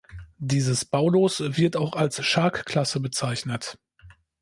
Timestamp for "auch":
1.77-1.93